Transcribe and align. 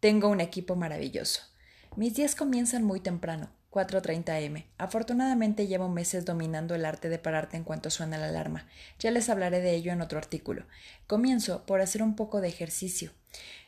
Tengo 0.00 0.28
un 0.28 0.40
equipo 0.40 0.76
maravilloso. 0.76 1.42
Mis 1.94 2.14
días 2.14 2.34
comienzan 2.34 2.84
muy 2.84 3.00
temprano, 3.00 3.50
4.30 3.70 4.46
am. 4.46 4.64
Afortunadamente 4.78 5.66
llevo 5.66 5.90
meses 5.90 6.24
dominando 6.24 6.74
el 6.74 6.86
arte 6.86 7.10
de 7.10 7.18
pararte 7.18 7.58
en 7.58 7.64
cuanto 7.64 7.90
suena 7.90 8.16
la 8.16 8.28
alarma. 8.28 8.66
Ya 8.98 9.10
les 9.10 9.28
hablaré 9.28 9.60
de 9.60 9.74
ello 9.74 9.92
en 9.92 10.00
otro 10.00 10.16
artículo. 10.16 10.64
Comienzo 11.06 11.66
por 11.66 11.82
hacer 11.82 12.02
un 12.02 12.16
poco 12.16 12.40
de 12.40 12.48
ejercicio. 12.48 13.10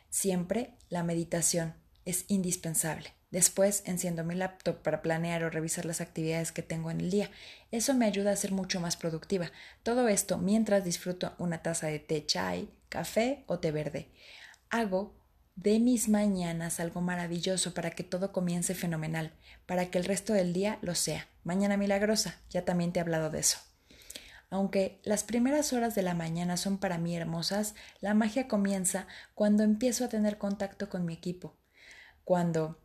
Siempre 0.08 0.72
la 0.88 1.02
meditación 1.02 1.74
es 2.06 2.24
indispensable. 2.28 3.12
Después 3.30 3.82
enciendo 3.84 4.24
mi 4.24 4.34
laptop 4.34 4.76
para 4.82 5.02
planear 5.02 5.44
o 5.44 5.50
revisar 5.50 5.84
las 5.84 6.00
actividades 6.00 6.50
que 6.50 6.62
tengo 6.62 6.90
en 6.90 7.00
el 7.00 7.10
día. 7.10 7.30
Eso 7.70 7.92
me 7.92 8.06
ayuda 8.06 8.32
a 8.32 8.36
ser 8.36 8.52
mucho 8.52 8.80
más 8.80 8.96
productiva. 8.96 9.52
Todo 9.82 10.08
esto 10.08 10.38
mientras 10.38 10.82
disfruto 10.82 11.34
una 11.38 11.62
taza 11.62 11.88
de 11.88 11.98
té 11.98 12.24
chai, 12.24 12.70
café 12.88 13.44
o 13.46 13.58
té 13.58 13.70
verde. 13.70 14.08
Hago 14.70 15.14
de 15.62 15.78
mis 15.78 16.08
mañanas 16.08 16.80
algo 16.80 17.00
maravilloso 17.00 17.72
para 17.72 17.90
que 17.90 18.02
todo 18.02 18.32
comience 18.32 18.74
fenomenal, 18.74 19.32
para 19.64 19.90
que 19.90 19.98
el 19.98 20.04
resto 20.04 20.32
del 20.32 20.52
día 20.52 20.78
lo 20.82 20.96
sea. 20.96 21.28
Mañana 21.44 21.76
milagrosa, 21.76 22.40
ya 22.50 22.64
también 22.64 22.92
te 22.92 22.98
he 22.98 23.02
hablado 23.02 23.30
de 23.30 23.38
eso. 23.40 23.58
Aunque 24.50 25.00
las 25.04 25.22
primeras 25.22 25.72
horas 25.72 25.94
de 25.94 26.02
la 26.02 26.14
mañana 26.14 26.56
son 26.56 26.78
para 26.78 26.98
mí 26.98 27.16
hermosas, 27.16 27.74
la 28.00 28.12
magia 28.12 28.48
comienza 28.48 29.06
cuando 29.34 29.62
empiezo 29.62 30.04
a 30.04 30.08
tener 30.08 30.36
contacto 30.36 30.88
con 30.88 31.04
mi 31.06 31.14
equipo. 31.14 31.56
Cuando 32.24 32.78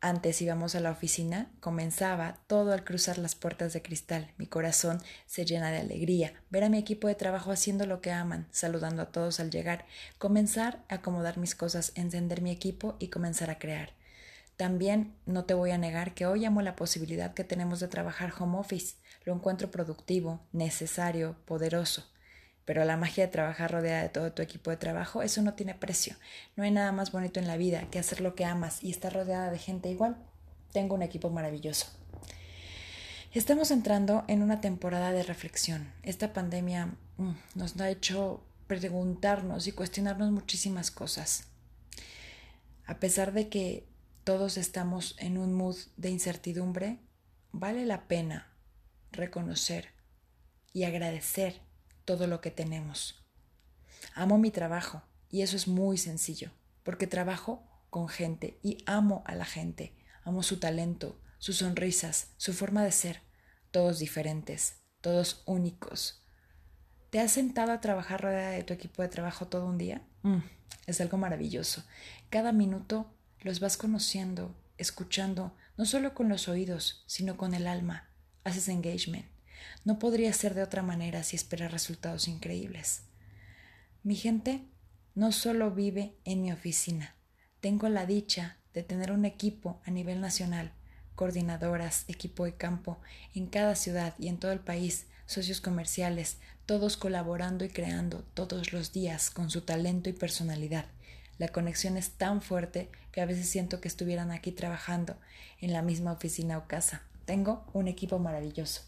antes 0.00 0.40
íbamos 0.42 0.74
a 0.74 0.80
la 0.80 0.90
oficina, 0.90 1.50
comenzaba 1.60 2.38
todo 2.46 2.72
al 2.72 2.84
cruzar 2.84 3.18
las 3.18 3.34
puertas 3.34 3.72
de 3.72 3.82
cristal. 3.82 4.30
Mi 4.36 4.46
corazón 4.46 5.00
se 5.26 5.44
llena 5.44 5.70
de 5.70 5.78
alegría. 5.78 6.34
Ver 6.50 6.64
a 6.64 6.68
mi 6.68 6.78
equipo 6.78 7.08
de 7.08 7.14
trabajo 7.14 7.50
haciendo 7.50 7.86
lo 7.86 8.00
que 8.00 8.12
aman, 8.12 8.46
saludando 8.50 9.02
a 9.02 9.12
todos 9.12 9.40
al 9.40 9.50
llegar, 9.50 9.86
comenzar 10.18 10.84
a 10.88 10.96
acomodar 10.96 11.38
mis 11.38 11.54
cosas, 11.54 11.92
encender 11.94 12.42
mi 12.42 12.50
equipo 12.50 12.96
y 12.98 13.08
comenzar 13.08 13.50
a 13.50 13.58
crear. 13.58 13.94
También 14.56 15.14
no 15.26 15.44
te 15.44 15.54
voy 15.54 15.70
a 15.70 15.78
negar 15.78 16.14
que 16.14 16.26
hoy 16.26 16.44
amo 16.44 16.62
la 16.62 16.76
posibilidad 16.76 17.34
que 17.34 17.44
tenemos 17.44 17.80
de 17.80 17.88
trabajar 17.88 18.32
home 18.38 18.58
office. 18.58 18.96
Lo 19.24 19.34
encuentro 19.34 19.70
productivo, 19.70 20.40
necesario, 20.52 21.36
poderoso. 21.44 22.04
Pero 22.66 22.84
la 22.84 22.98
magia 22.98 23.24
de 23.24 23.32
trabajar 23.32 23.70
rodeada 23.70 24.02
de 24.02 24.08
todo 24.10 24.32
tu 24.32 24.42
equipo 24.42 24.70
de 24.70 24.76
trabajo, 24.76 25.22
eso 25.22 25.40
no 25.40 25.54
tiene 25.54 25.74
precio. 25.74 26.16
No 26.56 26.64
hay 26.64 26.72
nada 26.72 26.92
más 26.92 27.12
bonito 27.12 27.40
en 27.40 27.46
la 27.46 27.56
vida 27.56 27.88
que 27.90 27.98
hacer 27.98 28.20
lo 28.20 28.34
que 28.34 28.44
amas 28.44 28.82
y 28.82 28.90
estar 28.90 29.14
rodeada 29.14 29.50
de 29.50 29.58
gente 29.58 29.88
igual. 29.88 30.16
Tengo 30.72 30.94
un 30.94 31.02
equipo 31.02 31.30
maravilloso. 31.30 31.86
Estamos 33.32 33.70
entrando 33.70 34.24
en 34.28 34.42
una 34.42 34.60
temporada 34.60 35.12
de 35.12 35.22
reflexión. 35.22 35.92
Esta 36.02 36.32
pandemia 36.32 36.96
mm, 37.18 37.32
nos 37.54 37.80
ha 37.80 37.88
hecho 37.88 38.42
preguntarnos 38.66 39.66
y 39.68 39.72
cuestionarnos 39.72 40.32
muchísimas 40.32 40.90
cosas. 40.90 41.44
A 42.84 42.98
pesar 42.98 43.32
de 43.32 43.48
que 43.48 43.86
todos 44.24 44.56
estamos 44.56 45.14
en 45.18 45.38
un 45.38 45.54
mood 45.54 45.76
de 45.96 46.10
incertidumbre, 46.10 46.98
vale 47.52 47.86
la 47.86 48.08
pena 48.08 48.48
reconocer 49.12 49.90
y 50.72 50.84
agradecer 50.84 51.60
todo 52.06 52.26
lo 52.26 52.40
que 52.40 52.50
tenemos. 52.50 53.22
Amo 54.14 54.38
mi 54.38 54.50
trabajo 54.50 55.02
y 55.28 55.42
eso 55.42 55.56
es 55.56 55.68
muy 55.68 55.98
sencillo, 55.98 56.50
porque 56.82 57.06
trabajo 57.06 57.68
con 57.90 58.08
gente 58.08 58.58
y 58.62 58.78
amo 58.86 59.22
a 59.26 59.34
la 59.34 59.44
gente, 59.44 59.94
amo 60.24 60.42
su 60.42 60.58
talento, 60.58 61.20
sus 61.36 61.58
sonrisas, 61.58 62.28
su 62.38 62.54
forma 62.54 62.82
de 62.82 62.92
ser, 62.92 63.20
todos 63.70 63.98
diferentes, 63.98 64.76
todos 65.02 65.42
únicos. 65.44 66.22
¿Te 67.10 67.20
has 67.20 67.32
sentado 67.32 67.72
a 67.72 67.80
trabajar 67.80 68.22
rodeada 68.22 68.50
de 68.50 68.64
tu 68.64 68.72
equipo 68.72 69.02
de 69.02 69.08
trabajo 69.08 69.48
todo 69.48 69.66
un 69.66 69.78
día? 69.78 70.02
Mm, 70.22 70.38
es 70.86 71.00
algo 71.00 71.18
maravilloso. 71.18 71.84
Cada 72.30 72.52
minuto 72.52 73.12
los 73.40 73.60
vas 73.60 73.76
conociendo, 73.76 74.54
escuchando, 74.78 75.54
no 75.76 75.84
solo 75.84 76.14
con 76.14 76.28
los 76.28 76.48
oídos, 76.48 77.04
sino 77.06 77.36
con 77.36 77.54
el 77.54 77.66
alma. 77.66 78.08
Haces 78.44 78.68
engagement. 78.68 79.26
No 79.84 79.98
podría 79.98 80.32
ser 80.32 80.54
de 80.54 80.62
otra 80.62 80.82
manera 80.82 81.22
si 81.22 81.36
esperas 81.36 81.72
resultados 81.72 82.28
increíbles. 82.28 83.02
Mi 84.02 84.16
gente 84.16 84.64
no 85.14 85.32
solo 85.32 85.70
vive 85.70 86.14
en 86.24 86.42
mi 86.42 86.52
oficina, 86.52 87.16
tengo 87.60 87.88
la 87.88 88.06
dicha 88.06 88.58
de 88.74 88.82
tener 88.82 89.10
un 89.10 89.24
equipo 89.24 89.80
a 89.84 89.90
nivel 89.90 90.20
nacional, 90.20 90.72
coordinadoras, 91.16 92.04
equipo 92.06 92.44
de 92.44 92.54
campo, 92.54 93.00
en 93.34 93.46
cada 93.46 93.74
ciudad 93.74 94.14
y 94.18 94.28
en 94.28 94.38
todo 94.38 94.52
el 94.52 94.60
país, 94.60 95.06
socios 95.24 95.60
comerciales, 95.60 96.36
todos 96.66 96.96
colaborando 96.96 97.64
y 97.64 97.70
creando 97.70 98.22
todos 98.34 98.72
los 98.72 98.92
días 98.92 99.30
con 99.30 99.50
su 99.50 99.62
talento 99.62 100.10
y 100.10 100.12
personalidad. 100.12 100.86
La 101.38 101.48
conexión 101.48 101.96
es 101.96 102.10
tan 102.10 102.40
fuerte 102.40 102.90
que 103.12 103.20
a 103.20 103.26
veces 103.26 103.48
siento 103.48 103.80
que 103.80 103.88
estuvieran 103.88 104.30
aquí 104.30 104.52
trabajando 104.52 105.16
en 105.60 105.72
la 105.72 105.82
misma 105.82 106.12
oficina 106.12 106.58
o 106.58 106.68
casa. 106.68 107.02
Tengo 107.24 107.64
un 107.72 107.88
equipo 107.88 108.18
maravilloso. 108.18 108.82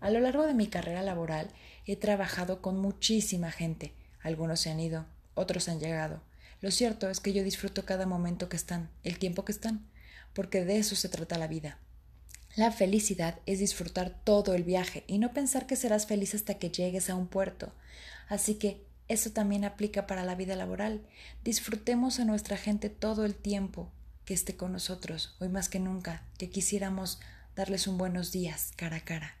A 0.00 0.10
lo 0.10 0.20
largo 0.20 0.46
de 0.46 0.54
mi 0.54 0.68
carrera 0.68 1.02
laboral 1.02 1.48
he 1.86 1.96
trabajado 1.96 2.62
con 2.62 2.78
muchísima 2.78 3.50
gente. 3.50 3.92
Algunos 4.22 4.60
se 4.60 4.70
han 4.70 4.80
ido, 4.80 5.06
otros 5.34 5.68
han 5.68 5.80
llegado. 5.80 6.20
Lo 6.60 6.70
cierto 6.70 7.08
es 7.08 7.20
que 7.20 7.32
yo 7.32 7.42
disfruto 7.44 7.84
cada 7.84 8.06
momento 8.06 8.48
que 8.48 8.56
están, 8.56 8.90
el 9.04 9.18
tiempo 9.18 9.44
que 9.44 9.52
están, 9.52 9.86
porque 10.32 10.64
de 10.64 10.78
eso 10.78 10.96
se 10.96 11.08
trata 11.08 11.38
la 11.38 11.46
vida. 11.46 11.78
La 12.56 12.72
felicidad 12.72 13.38
es 13.46 13.60
disfrutar 13.60 14.10
todo 14.24 14.54
el 14.54 14.64
viaje 14.64 15.04
y 15.06 15.18
no 15.18 15.32
pensar 15.32 15.66
que 15.66 15.76
serás 15.76 16.06
feliz 16.06 16.34
hasta 16.34 16.54
que 16.54 16.70
llegues 16.70 17.08
a 17.10 17.14
un 17.14 17.28
puerto. 17.28 17.72
Así 18.28 18.56
que 18.56 18.84
eso 19.06 19.30
también 19.30 19.64
aplica 19.64 20.06
para 20.06 20.24
la 20.24 20.34
vida 20.34 20.56
laboral. 20.56 21.00
Disfrutemos 21.44 22.18
a 22.18 22.24
nuestra 22.24 22.56
gente 22.56 22.90
todo 22.90 23.24
el 23.24 23.34
tiempo 23.34 23.90
que 24.24 24.34
esté 24.34 24.56
con 24.56 24.72
nosotros, 24.72 25.36
hoy 25.40 25.48
más 25.48 25.68
que 25.68 25.78
nunca, 25.78 26.24
que 26.36 26.50
quisiéramos 26.50 27.20
darles 27.56 27.86
un 27.86 27.96
buenos 27.96 28.32
días 28.32 28.72
cara 28.76 28.96
a 28.96 29.00
cara. 29.00 29.37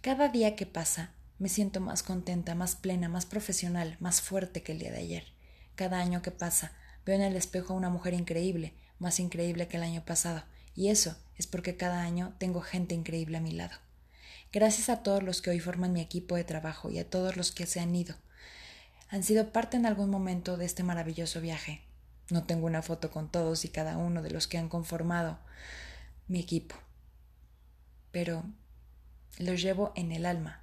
Cada 0.00 0.28
día 0.28 0.56
que 0.56 0.66
pasa 0.66 1.12
me 1.38 1.48
siento 1.48 1.80
más 1.80 2.02
contenta, 2.02 2.54
más 2.54 2.76
plena, 2.76 3.08
más 3.08 3.26
profesional, 3.26 3.96
más 4.00 4.20
fuerte 4.20 4.62
que 4.62 4.72
el 4.72 4.78
día 4.78 4.92
de 4.92 4.98
ayer. 4.98 5.24
Cada 5.74 6.00
año 6.00 6.22
que 6.22 6.30
pasa 6.30 6.72
veo 7.04 7.16
en 7.16 7.22
el 7.22 7.36
espejo 7.36 7.72
a 7.72 7.76
una 7.76 7.90
mujer 7.90 8.14
increíble, 8.14 8.74
más 8.98 9.20
increíble 9.20 9.68
que 9.68 9.76
el 9.76 9.82
año 9.82 10.04
pasado, 10.04 10.44
y 10.74 10.88
eso 10.88 11.16
es 11.36 11.46
porque 11.46 11.76
cada 11.76 12.02
año 12.02 12.34
tengo 12.38 12.60
gente 12.60 12.94
increíble 12.94 13.36
a 13.38 13.40
mi 13.40 13.52
lado. 13.52 13.76
Gracias 14.52 14.88
a 14.88 15.02
todos 15.02 15.22
los 15.22 15.42
que 15.42 15.50
hoy 15.50 15.60
forman 15.60 15.92
mi 15.92 16.00
equipo 16.00 16.36
de 16.36 16.44
trabajo 16.44 16.90
y 16.90 16.98
a 16.98 17.10
todos 17.10 17.36
los 17.36 17.50
que 17.50 17.66
se 17.66 17.80
han 17.80 17.94
ido. 17.94 18.14
Han 19.10 19.22
sido 19.22 19.52
parte 19.52 19.76
en 19.76 19.86
algún 19.86 20.10
momento 20.10 20.56
de 20.56 20.64
este 20.64 20.82
maravilloso 20.82 21.40
viaje. 21.40 21.82
No 22.30 22.44
tengo 22.44 22.66
una 22.66 22.82
foto 22.82 23.10
con 23.10 23.30
todos 23.30 23.64
y 23.64 23.68
cada 23.68 23.96
uno 23.96 24.22
de 24.22 24.30
los 24.30 24.46
que 24.46 24.58
han 24.58 24.68
conformado 24.68 25.38
mi 26.28 26.40
equipo. 26.40 26.76
Pero 28.12 28.44
los 29.38 29.60
llevo 29.60 29.92
en 29.96 30.12
el 30.12 30.26
alma. 30.26 30.62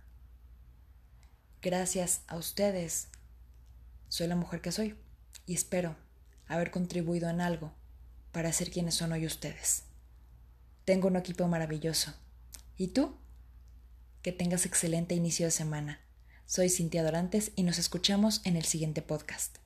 Gracias 1.62 2.22
a 2.28 2.38
ustedes 2.38 3.10
soy 4.12 4.28
la 4.28 4.36
mujer 4.36 4.60
que 4.60 4.74
soy 4.74 4.98
y 5.46 5.54
espero 5.54 5.96
haber 6.48 6.70
contribuido 6.70 7.30
en 7.30 7.40
algo 7.40 7.72
para 8.34 8.52
ser 8.52 8.70
quienes 8.70 8.96
son 8.96 9.14
hoy 9.14 9.26
ustedes. 9.26 9.84
Tengo 10.84 11.08
un 11.08 11.16
equipo 11.16 11.48
maravilloso. 11.48 12.14
¿Y 12.76 12.88
tú? 12.88 13.16
Que 14.22 14.34
tengas 14.34 14.66
excelente 14.66 15.16
inicio 15.16 15.46
de 15.46 15.52
semana. 15.52 16.02
Soy 16.46 16.70
Cintia 16.70 17.04
Dorantes 17.04 17.54
y 17.56 17.64
nos 17.64 17.78
escuchamos 17.78 18.42
en 18.44 18.58
el 18.58 18.66
siguiente 18.66 19.02
podcast. 19.02 19.61